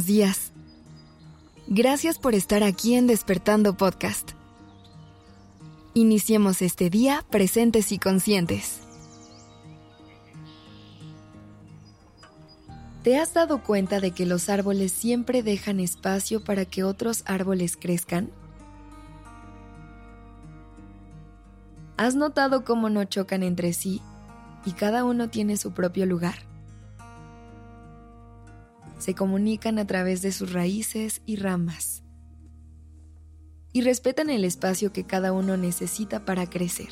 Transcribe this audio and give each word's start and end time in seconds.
buenos 0.00 0.06
días. 0.06 0.52
Gracias 1.66 2.18
por 2.18 2.34
estar 2.34 2.62
aquí 2.62 2.94
en 2.94 3.06
Despertando 3.06 3.76
Podcast. 3.76 4.32
Iniciemos 5.94 6.62
este 6.62 6.88
día 6.88 7.24
presentes 7.30 7.92
y 7.92 7.98
conscientes. 7.98 8.80
¿Te 13.02 13.18
has 13.18 13.34
dado 13.34 13.62
cuenta 13.62 14.00
de 14.00 14.12
que 14.12 14.26
los 14.26 14.48
árboles 14.48 14.92
siempre 14.92 15.42
dejan 15.42 15.80
espacio 15.80 16.44
para 16.44 16.64
que 16.64 16.82
otros 16.84 17.22
árboles 17.26 17.76
crezcan? 17.76 18.30
¿Has 21.96 22.14
notado 22.14 22.64
cómo 22.64 22.88
no 22.88 23.04
chocan 23.04 23.42
entre 23.42 23.72
sí 23.72 24.00
y 24.64 24.72
cada 24.72 25.04
uno 25.04 25.28
tiene 25.28 25.56
su 25.56 25.72
propio 25.72 26.06
lugar? 26.06 26.49
Se 29.00 29.14
comunican 29.14 29.78
a 29.78 29.86
través 29.86 30.22
de 30.22 30.30
sus 30.30 30.52
raíces 30.52 31.22
y 31.26 31.36
ramas 31.36 32.04
y 33.72 33.82
respetan 33.82 34.30
el 34.30 34.44
espacio 34.44 34.92
que 34.92 35.04
cada 35.04 35.32
uno 35.32 35.56
necesita 35.56 36.24
para 36.24 36.48
crecer. 36.48 36.88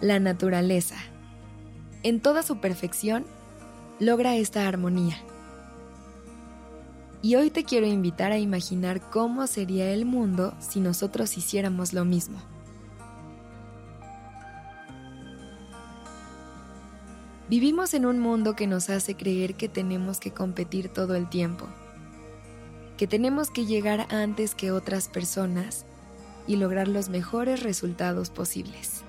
La 0.00 0.20
naturaleza, 0.20 0.96
en 2.02 2.20
toda 2.20 2.42
su 2.42 2.60
perfección, 2.60 3.24
logra 3.98 4.36
esta 4.36 4.68
armonía. 4.68 5.16
Y 7.22 7.34
hoy 7.36 7.50
te 7.50 7.64
quiero 7.64 7.86
invitar 7.86 8.30
a 8.30 8.38
imaginar 8.38 9.00
cómo 9.10 9.46
sería 9.46 9.90
el 9.90 10.04
mundo 10.04 10.54
si 10.60 10.80
nosotros 10.80 11.36
hiciéramos 11.38 11.94
lo 11.94 12.04
mismo. 12.04 12.38
Vivimos 17.48 17.94
en 17.94 18.06
un 18.06 18.18
mundo 18.18 18.56
que 18.56 18.66
nos 18.66 18.90
hace 18.90 19.14
creer 19.16 19.54
que 19.54 19.68
tenemos 19.68 20.18
que 20.18 20.32
competir 20.32 20.88
todo 20.88 21.14
el 21.14 21.28
tiempo, 21.28 21.68
que 22.96 23.06
tenemos 23.06 23.50
que 23.50 23.66
llegar 23.66 24.12
antes 24.12 24.56
que 24.56 24.72
otras 24.72 25.06
personas 25.06 25.84
y 26.48 26.56
lograr 26.56 26.88
los 26.88 27.08
mejores 27.08 27.62
resultados 27.62 28.30
posibles. 28.30 29.02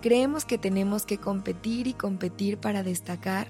Creemos 0.00 0.46
que 0.46 0.56
tenemos 0.56 1.04
que 1.04 1.18
competir 1.18 1.86
y 1.86 1.92
competir 1.92 2.56
para 2.56 2.82
destacar 2.82 3.48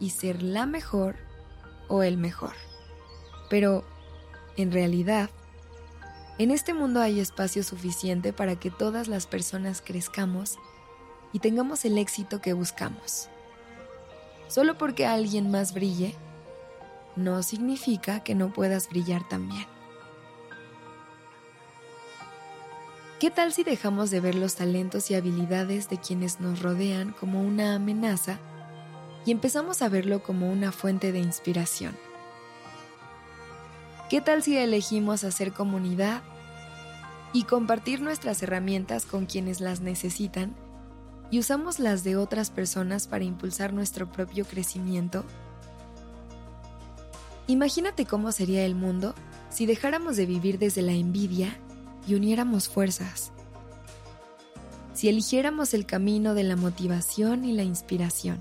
y 0.00 0.10
ser 0.10 0.42
la 0.42 0.66
mejor 0.66 1.14
o 1.86 2.02
el 2.02 2.16
mejor. 2.16 2.54
Pero, 3.48 3.84
en 4.56 4.72
realidad, 4.72 5.30
en 6.38 6.50
este 6.50 6.74
mundo 6.74 7.00
hay 7.00 7.20
espacio 7.20 7.62
suficiente 7.62 8.32
para 8.32 8.56
que 8.56 8.72
todas 8.72 9.06
las 9.06 9.28
personas 9.28 9.80
crezcamos 9.80 10.58
y 11.32 11.38
tengamos 11.38 11.84
el 11.84 11.98
éxito 11.98 12.40
que 12.40 12.52
buscamos. 12.52 13.28
Solo 14.48 14.76
porque 14.76 15.06
alguien 15.06 15.50
más 15.50 15.72
brille, 15.72 16.14
no 17.16 17.42
significa 17.42 18.20
que 18.20 18.34
no 18.34 18.52
puedas 18.52 18.88
brillar 18.88 19.26
también. 19.28 19.66
¿Qué 23.18 23.30
tal 23.30 23.52
si 23.52 23.62
dejamos 23.62 24.10
de 24.10 24.20
ver 24.20 24.34
los 24.34 24.56
talentos 24.56 25.10
y 25.10 25.14
habilidades 25.14 25.88
de 25.88 25.98
quienes 25.98 26.40
nos 26.40 26.60
rodean 26.60 27.12
como 27.12 27.40
una 27.40 27.76
amenaza 27.76 28.38
y 29.24 29.30
empezamos 29.30 29.80
a 29.80 29.88
verlo 29.88 30.22
como 30.22 30.50
una 30.50 30.72
fuente 30.72 31.12
de 31.12 31.20
inspiración? 31.20 31.96
¿Qué 34.10 34.20
tal 34.20 34.42
si 34.42 34.56
elegimos 34.58 35.24
hacer 35.24 35.52
comunidad 35.52 36.22
y 37.32 37.44
compartir 37.44 38.00
nuestras 38.00 38.42
herramientas 38.42 39.06
con 39.06 39.26
quienes 39.26 39.60
las 39.60 39.80
necesitan 39.80 40.54
y 41.32 41.38
usamos 41.38 41.78
las 41.78 42.04
de 42.04 42.16
otras 42.16 42.50
personas 42.50 43.08
para 43.08 43.24
impulsar 43.24 43.72
nuestro 43.72 44.12
propio 44.12 44.44
crecimiento? 44.44 45.24
Imagínate 47.46 48.04
cómo 48.04 48.30
sería 48.32 48.66
el 48.66 48.74
mundo 48.74 49.14
si 49.48 49.64
dejáramos 49.64 50.16
de 50.18 50.26
vivir 50.26 50.58
desde 50.58 50.82
la 50.82 50.92
envidia 50.92 51.56
y 52.06 52.14
uniéramos 52.16 52.68
fuerzas. 52.68 53.32
Si 54.92 55.08
eligiéramos 55.08 55.72
el 55.72 55.86
camino 55.86 56.34
de 56.34 56.42
la 56.42 56.54
motivación 56.54 57.46
y 57.46 57.52
la 57.52 57.62
inspiración. 57.62 58.38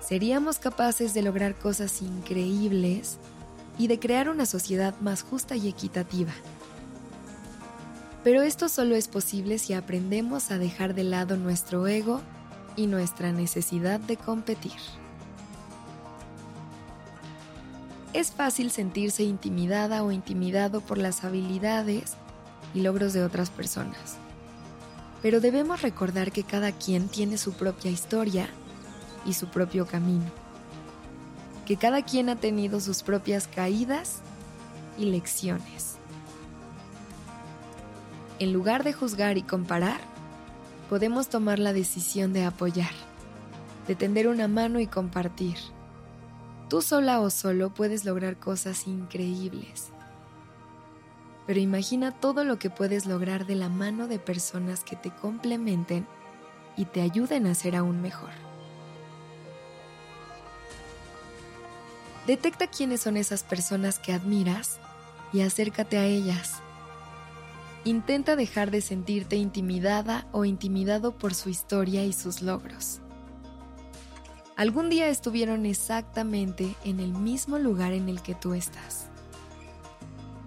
Seríamos 0.00 0.60
capaces 0.60 1.14
de 1.14 1.22
lograr 1.22 1.56
cosas 1.56 2.00
increíbles 2.00 3.18
y 3.76 3.88
de 3.88 3.98
crear 3.98 4.28
una 4.28 4.46
sociedad 4.46 4.94
más 5.00 5.24
justa 5.24 5.56
y 5.56 5.66
equitativa. 5.66 6.32
Pero 8.26 8.42
esto 8.42 8.68
solo 8.68 8.96
es 8.96 9.06
posible 9.06 9.56
si 9.56 9.72
aprendemos 9.72 10.50
a 10.50 10.58
dejar 10.58 10.96
de 10.96 11.04
lado 11.04 11.36
nuestro 11.36 11.86
ego 11.86 12.20
y 12.74 12.88
nuestra 12.88 13.30
necesidad 13.30 14.00
de 14.00 14.16
competir. 14.16 14.72
Es 18.14 18.32
fácil 18.32 18.72
sentirse 18.72 19.22
intimidada 19.22 20.02
o 20.02 20.10
intimidado 20.10 20.80
por 20.80 20.98
las 20.98 21.22
habilidades 21.22 22.14
y 22.74 22.80
logros 22.80 23.12
de 23.12 23.22
otras 23.22 23.50
personas. 23.50 24.16
Pero 25.22 25.40
debemos 25.40 25.82
recordar 25.82 26.32
que 26.32 26.42
cada 26.42 26.72
quien 26.72 27.06
tiene 27.06 27.38
su 27.38 27.52
propia 27.52 27.92
historia 27.92 28.48
y 29.24 29.34
su 29.34 29.46
propio 29.50 29.86
camino. 29.86 30.32
Que 31.64 31.76
cada 31.76 32.02
quien 32.02 32.28
ha 32.28 32.34
tenido 32.34 32.80
sus 32.80 33.04
propias 33.04 33.46
caídas 33.46 34.16
y 34.98 35.04
lecciones 35.04 35.96
en 38.38 38.52
lugar 38.52 38.84
de 38.84 38.92
juzgar 38.92 39.38
y 39.38 39.42
comparar, 39.42 40.00
podemos 40.90 41.28
tomar 41.28 41.58
la 41.58 41.72
decisión 41.72 42.32
de 42.32 42.44
apoyar, 42.44 42.92
de 43.88 43.94
tender 43.94 44.28
una 44.28 44.48
mano 44.48 44.78
y 44.78 44.86
compartir. 44.86 45.56
Tú 46.68 46.82
sola 46.82 47.20
o 47.20 47.30
solo 47.30 47.70
puedes 47.70 48.04
lograr 48.04 48.36
cosas 48.36 48.86
increíbles. 48.86 49.90
Pero 51.46 51.60
imagina 51.60 52.10
todo 52.10 52.44
lo 52.44 52.58
que 52.58 52.70
puedes 52.70 53.06
lograr 53.06 53.46
de 53.46 53.54
la 53.54 53.68
mano 53.68 54.08
de 54.08 54.18
personas 54.18 54.82
que 54.82 54.96
te 54.96 55.10
complementen 55.10 56.06
y 56.76 56.84
te 56.86 57.00
ayuden 57.00 57.46
a 57.46 57.54
ser 57.54 57.76
aún 57.76 58.02
mejor. 58.02 58.30
Detecta 62.26 62.66
quiénes 62.66 63.02
son 63.02 63.16
esas 63.16 63.44
personas 63.44 64.00
que 64.00 64.12
admiras 64.12 64.80
y 65.32 65.42
acércate 65.42 65.96
a 65.98 66.04
ellas 66.04 66.60
Intenta 67.86 68.34
dejar 68.34 68.72
de 68.72 68.80
sentirte 68.80 69.36
intimidada 69.36 70.26
o 70.32 70.44
intimidado 70.44 71.16
por 71.16 71.34
su 71.34 71.50
historia 71.50 72.04
y 72.04 72.12
sus 72.12 72.42
logros. 72.42 73.00
Algún 74.56 74.90
día 74.90 75.06
estuvieron 75.06 75.64
exactamente 75.66 76.74
en 76.82 76.98
el 76.98 77.12
mismo 77.12 77.60
lugar 77.60 77.92
en 77.92 78.08
el 78.08 78.22
que 78.22 78.34
tú 78.34 78.54
estás. 78.54 79.06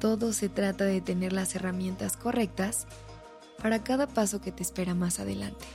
Todo 0.02 0.34
se 0.34 0.50
trata 0.50 0.84
de 0.84 1.00
tener 1.00 1.32
las 1.32 1.56
herramientas 1.56 2.18
correctas 2.18 2.88
para 3.64 3.86
cada 3.86 4.06
paso 4.06 4.42
que 4.42 4.52
te 4.52 4.62
espera 4.62 4.94
más 4.94 5.22
adelante. 5.22 5.66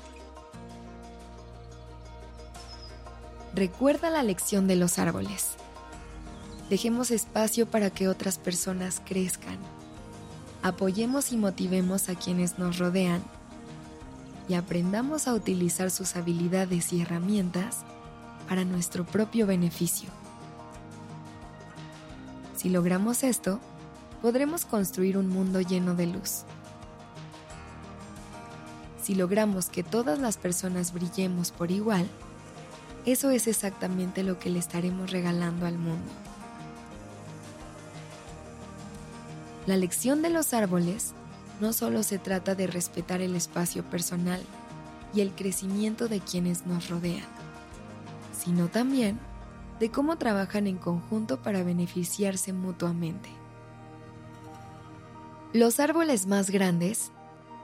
Recuerda 3.55 4.11
la 4.11 4.23
lección 4.23 4.67
de 4.67 4.77
los 4.77 4.99
árboles. 4.99 5.53
Dejemos 6.69 7.11
espacio 7.11 7.65
para 7.65 7.89
que 7.89 8.07
otras 8.07 8.37
personas 8.37 9.01
crezcan 9.03 9.57
apoyemos 10.65 11.31
y 11.31 11.37
motivemos 11.37 12.09
a 12.09 12.15
quienes 12.15 12.59
nos 12.59 12.79
rodean 12.79 13.23
y 14.49 14.55
aprendamos 14.55 15.29
a 15.29 15.35
utilizar 15.35 15.91
sus 15.91 16.17
habilidades 16.17 16.91
y 16.95 17.03
herramientas 17.03 17.85
para 18.49 18.65
nuestro 18.65 19.05
propio 19.05 19.47
beneficio. 19.47 20.09
Si 22.57 22.71
logramos 22.71 23.25
esto, 23.25 23.61
podremos 24.23 24.65
construir 24.65 25.19
un 25.19 25.29
mundo 25.29 25.61
lleno 25.61 25.95
de 25.95 26.07
luz. 26.07 26.45
Si 29.03 29.15
logramos 29.15 29.67
que 29.67 29.83
todas 29.83 30.19
las 30.19 30.39
personas 30.39 30.95
brillemos 30.95 31.51
por 31.51 31.71
igual, 31.73 32.09
eso 33.05 33.29
es 33.29 33.49
exactamente 33.49 34.23
lo 34.23 34.39
que 34.39 34.49
le 34.49 34.61
estaremos 34.61 35.11
regalando 35.11 35.67
al 35.67 35.77
mundo. 35.77 36.11
La 39.67 39.79
lección 39.79 40.21
de 40.21 40.29
los 40.29 40.53
árboles 40.53 41.15
no 41.59 41.73
solo 41.73 42.03
se 42.03 42.19
trata 42.19 42.55
de 42.55 42.67
respetar 42.67 43.23
el 43.23 43.35
espacio 43.35 43.83
personal 43.83 44.43
y 45.15 45.23
el 45.23 45.31
crecimiento 45.31 46.07
de 46.07 46.21
quienes 46.21 46.67
nos 46.67 46.91
rodean, 46.91 47.25
sino 48.39 48.69
también 48.69 49.19
de 49.81 49.91
cómo 49.91 50.17
trabajan 50.19 50.67
en 50.67 50.77
conjunto 50.77 51.41
para 51.41 51.63
beneficiarse 51.63 52.53
mutuamente. 52.53 53.31
Los 55.55 55.81
árboles 55.81 56.27
más 56.27 56.51
grandes 56.51 57.11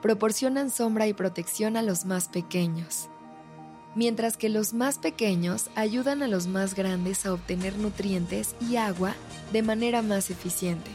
proporcionan 0.01 0.71
sombra 0.71 1.05
y 1.05 1.13
protección 1.13 1.77
a 1.77 1.83
los 1.83 2.05
más 2.05 2.29
pequeños, 2.29 3.09
mientras 3.93 4.37
que 4.37 4.49
los 4.49 4.73
más 4.73 4.97
pequeños 4.97 5.69
ayudan 5.75 6.23
a 6.23 6.27
los 6.27 6.47
más 6.47 6.73
grandes 6.73 7.27
a 7.27 7.33
obtener 7.33 7.77
nutrientes 7.77 8.55
y 8.59 8.77
agua 8.77 9.13
de 9.53 9.61
manera 9.61 10.01
más 10.01 10.31
eficiente 10.31 10.89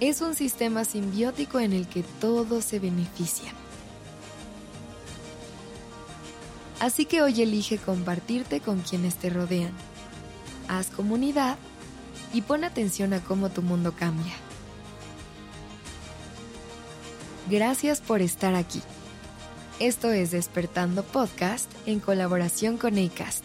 es 0.00 0.20
un 0.20 0.34
sistema 0.34 0.84
simbiótico 0.84 1.58
en 1.58 1.72
el 1.72 1.88
que 1.88 2.02
todos 2.20 2.64
se 2.64 2.78
benefician. 2.78 3.54
Así 6.80 7.04
que 7.04 7.22
hoy 7.22 7.42
elige 7.42 7.78
compartirte 7.78 8.60
con 8.60 8.80
quienes 8.80 9.16
te 9.16 9.30
rodean. 9.30 9.72
Haz 10.68 10.88
comunidad 10.88 11.58
y 12.32 12.42
pon 12.42 12.62
atención 12.62 13.12
a 13.12 13.20
cómo 13.20 13.48
tu 13.48 13.62
mundo 13.62 13.94
cambia. 13.96 14.34
Gracias 17.50 18.00
por 18.00 18.20
estar 18.20 18.54
aquí. 18.54 18.82
Esto 19.80 20.12
es 20.12 20.30
Despertando 20.30 21.02
Podcast 21.02 21.70
en 21.86 21.98
colaboración 21.98 22.76
con 22.76 22.98
ACAST. 22.98 23.44